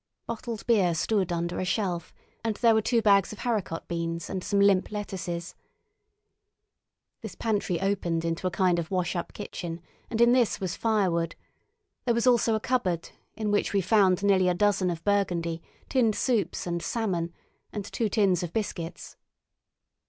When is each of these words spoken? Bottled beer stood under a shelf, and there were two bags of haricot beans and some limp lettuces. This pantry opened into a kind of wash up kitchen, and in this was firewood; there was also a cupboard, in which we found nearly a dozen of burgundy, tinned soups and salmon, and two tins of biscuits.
Bottled 0.25 0.65
beer 0.65 0.95
stood 0.95 1.31
under 1.31 1.59
a 1.59 1.63
shelf, 1.63 2.11
and 2.43 2.55
there 2.55 2.73
were 2.73 2.81
two 2.81 3.03
bags 3.03 3.31
of 3.31 3.37
haricot 3.41 3.87
beans 3.87 4.31
and 4.31 4.43
some 4.43 4.59
limp 4.59 4.91
lettuces. 4.91 5.53
This 7.21 7.35
pantry 7.35 7.79
opened 7.79 8.25
into 8.25 8.47
a 8.47 8.49
kind 8.49 8.79
of 8.79 8.89
wash 8.89 9.15
up 9.15 9.31
kitchen, 9.31 9.79
and 10.09 10.19
in 10.19 10.31
this 10.31 10.59
was 10.59 10.75
firewood; 10.75 11.35
there 12.05 12.15
was 12.15 12.25
also 12.25 12.55
a 12.55 12.59
cupboard, 12.59 13.09
in 13.35 13.51
which 13.51 13.73
we 13.73 13.81
found 13.81 14.23
nearly 14.23 14.49
a 14.49 14.55
dozen 14.55 14.89
of 14.89 15.03
burgundy, 15.05 15.61
tinned 15.87 16.15
soups 16.15 16.65
and 16.65 16.81
salmon, 16.81 17.31
and 17.71 17.85
two 17.85 18.09
tins 18.09 18.41
of 18.41 18.51
biscuits. 18.53 19.17